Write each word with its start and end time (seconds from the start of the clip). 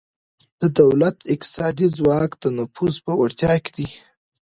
د 0.61 0.63
دولت 0.79 1.17
اقتصادي 1.33 1.87
ځواک 1.97 2.31
د 2.37 2.45
نفوذ 2.57 2.95
په 3.05 3.11
وړتیا 3.19 3.53
کې 3.63 3.71
دی 3.77 3.89